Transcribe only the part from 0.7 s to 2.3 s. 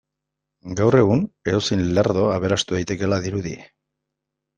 Gaur egun edozein lerdo